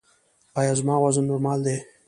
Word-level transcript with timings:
ایا 0.59 0.73
زما 0.79 0.95
وزن 1.03 1.23
نورمال 1.31 1.59
دی؟ 1.65 1.75